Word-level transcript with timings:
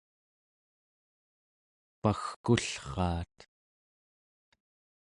pagkullraat 2.01 3.35